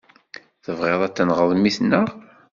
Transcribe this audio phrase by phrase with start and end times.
[0.63, 2.07] Tebɣiḍ a tenɣeḍ mmi-tneɣ?